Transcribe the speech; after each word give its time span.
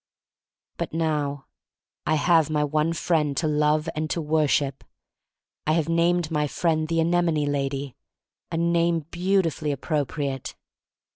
But 0.77 0.95
now 0.95 1.45
rhave 2.07 2.49
my 2.49 2.63
one 2.63 2.91
friend 2.91 3.37
to 3.37 3.47
love 3.47 3.87
and 3.93 4.09
to 4.09 4.19
worship. 4.19 4.83
I 5.67 5.73
have 5.73 5.89
named 5.89 6.31
my 6.31 6.47
friend 6.47 6.87
the 6.87 6.97
"anem 6.99 7.25
one 7.27 7.35
lady, 7.45 7.95
a 8.51 8.57
name 8.57 9.01
beautifully 9.11 9.75
appro 9.75 10.03
priate. 10.07 10.55